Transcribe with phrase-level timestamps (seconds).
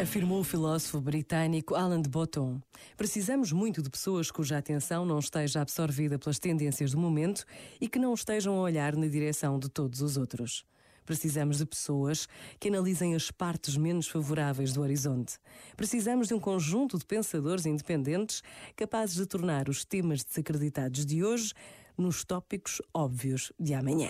[0.00, 2.58] Afirmou o filósofo britânico Alan de Botton.
[2.96, 7.44] Precisamos muito de pessoas cuja atenção não esteja absorvida pelas tendências do momento
[7.78, 10.64] e que não estejam a olhar na direção de todos os outros.
[11.04, 12.26] Precisamos de pessoas
[12.58, 15.38] que analisem as partes menos favoráveis do horizonte.
[15.76, 18.42] Precisamos de um conjunto de pensadores independentes
[18.74, 21.52] capazes de tornar os temas desacreditados de hoje
[21.98, 24.08] nos tópicos óbvios de amanhã.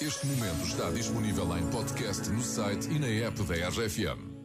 [0.00, 4.35] Este momento está disponível em podcast no site e na app da RFM.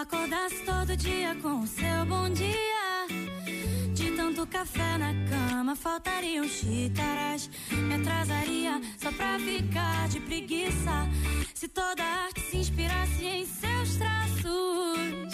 [0.00, 2.69] Acordasse todo dia com o seu bom dia,
[4.60, 7.48] café na cama, faltariam xícaras.
[7.70, 11.08] Me atrasaria só pra ficar de preguiça.
[11.54, 15.32] Se toda arte se inspirasse em seus traços.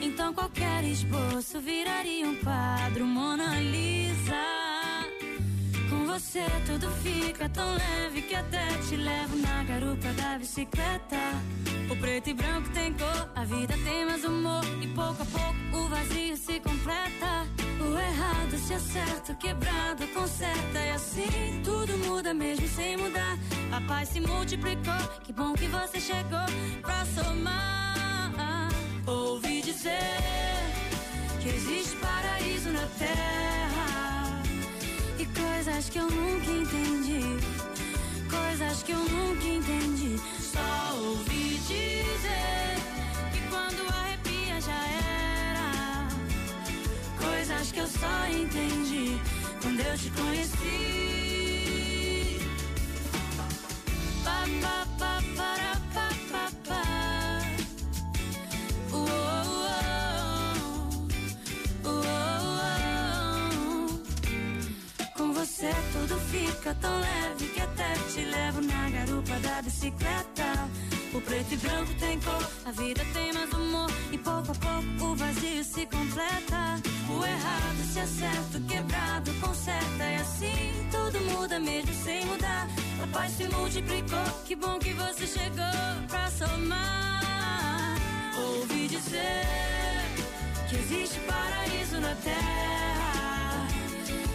[0.00, 4.46] Então qualquer esboço viraria um quadro Mona Lisa.
[5.90, 11.20] Com você tudo fica tão leve que até te levo na garupa da bicicleta.
[11.90, 15.84] O preto e branco tem cor, a vida tem mais humor e pouco a pouco
[15.84, 17.35] o vazio se completa.
[18.08, 23.36] Errado se acerta, quebrado conserta e assim tudo muda mesmo sem mudar.
[23.72, 26.46] A paz se multiplicou, que bom que você chegou
[26.82, 28.70] pra somar.
[29.06, 30.20] Ouvi dizer
[31.40, 34.42] que existe paraíso na terra
[35.18, 37.22] e coisas que eu nunca entendi,
[38.30, 39.05] coisas que eu
[47.86, 49.16] eu só entendi
[49.62, 50.56] quando eu te conheci.
[54.24, 56.82] Pa, pa, pa, para, pa, pa, pa.
[65.16, 70.68] Com você tudo fica tão leve que até te levo na garupa da bicicleta.
[71.16, 75.12] O preto e branco tem cor, a vida tem mais humor e pouco a pouco
[75.12, 76.78] o vazio se completa.
[77.08, 82.68] O errado se acerta, o quebrado conserta e assim tudo muda mesmo sem mudar.
[83.02, 87.96] A paz se multiplicou, que bom que você chegou pra somar.
[88.38, 89.46] Ouvi dizer
[90.68, 93.68] que existe paraíso na terra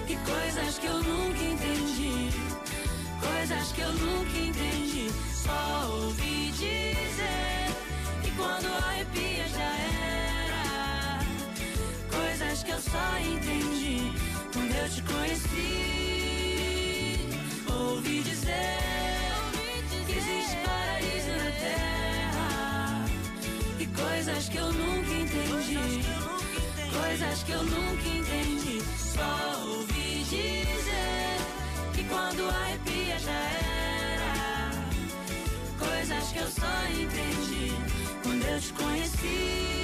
[0.07, 2.31] e coisas que eu nunca entendi,
[3.19, 5.11] coisas que eu nunca entendi.
[24.23, 26.03] Coisas que eu nunca entendi,
[26.93, 28.79] coisas que eu nunca entendi.
[28.95, 31.37] Só ouvi dizer
[31.95, 34.71] que quando arrepia já era,
[35.79, 37.73] coisas que eu só entendi
[38.21, 39.80] quando eu te conheci.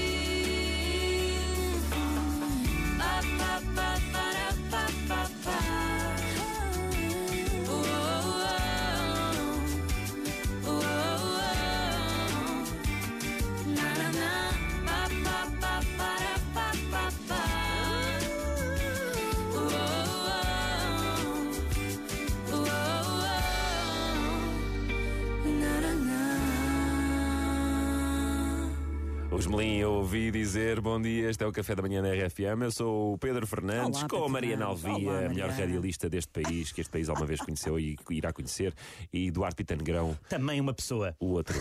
[29.37, 32.63] Os Melim, eu ouvi dizer bom dia, este é o Café da Manhã na RFM.
[32.63, 34.65] Eu sou o Pedro Fernandes, Olá, com a Mariana.
[34.65, 38.73] Alvia, a melhor radialista deste país, que este país alguma vez conheceu e irá conhecer,
[39.13, 41.15] e Duarte Pitanegrão, Também uma pessoa.
[41.19, 41.55] o outro.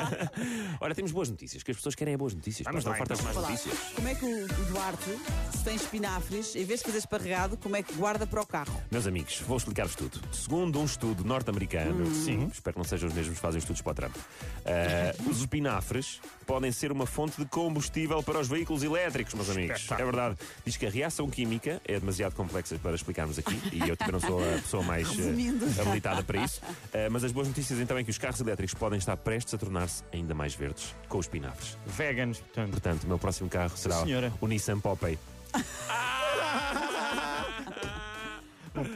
[0.80, 2.64] Ora, temos boas notícias, que as pessoas querem é boas notícias.
[2.64, 3.50] Vamos pá, lá, não fartas mais Olá.
[3.50, 3.78] notícias.
[3.94, 5.18] Como é que o Duarte,
[5.52, 8.82] se tem espinafres, em vez de fazer esparregado, como é que guarda para o carro?
[8.90, 10.18] Meus amigos, vou explicar-vos tudo.
[10.32, 13.92] Segundo um estudo norte-americano, sim, espero que não sejam os mesmos que fazem estudos para
[13.92, 14.16] o Trump,
[14.64, 19.86] eh, os espinafres podem ser uma fonte de combustível para os veículos elétricos, meus amigos.
[19.90, 20.36] É verdade.
[20.64, 24.20] Diz que a reação química é demasiado complexa para explicarmos aqui e eu também não
[24.20, 25.64] sou a pessoa mais Resumindo.
[25.80, 26.60] habilitada para isso.
[26.92, 29.58] Eh, mas as boas notícias então é que os carros elétricos podem estar prestes a
[29.58, 31.76] tornar-se ainda mais verdes com os espinafres.
[31.86, 32.70] Veganos, portanto.
[32.70, 34.32] Portanto, o meu próximo carro será Senhora.
[34.40, 35.18] o Nissan Popeye.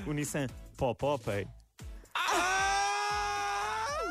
[0.06, 0.46] O Nissan
[0.76, 1.46] Pop Popeye.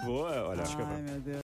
[0.04, 0.64] Boa, olha.
[0.64, 1.38] Ai, meu Deus.